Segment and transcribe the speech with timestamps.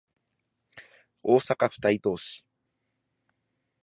[1.21, 2.45] 大阪府大東市